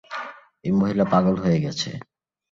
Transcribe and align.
এই 0.63 0.73
মহিলা 0.79 1.05
পাগল 1.13 1.35
হয়ে 1.43 1.59
গেছে! 1.65 1.89